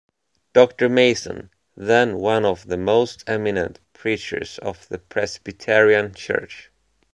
[0.53, 6.71] Doctor Mason, then one of the most eminent preachers of the Presbyterian Church.